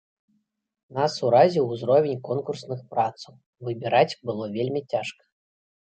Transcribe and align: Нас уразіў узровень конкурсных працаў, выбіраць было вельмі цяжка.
Нас 0.97 1.13
уразіў 1.27 1.69
узровень 1.77 2.19
конкурсных 2.31 2.79
працаў, 2.97 3.33
выбіраць 3.71 4.13
было 4.29 4.53
вельмі 4.61 4.81
цяжка. 4.91 5.23